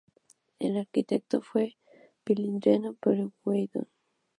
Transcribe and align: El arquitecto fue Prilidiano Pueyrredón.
El 0.57 0.77
arquitecto 0.77 1.43
fue 1.43 1.77
Prilidiano 2.23 2.93
Pueyrredón. 2.95 3.87